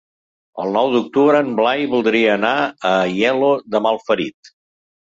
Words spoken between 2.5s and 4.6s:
a Aielo de Malferit.